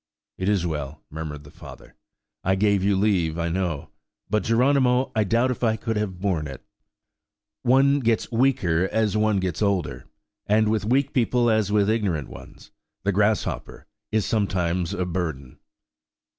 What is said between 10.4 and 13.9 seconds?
and, with weak people as with ignorant ones, the grasshopper